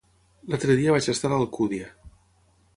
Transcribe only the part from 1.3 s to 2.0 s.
a l'Alcúdia.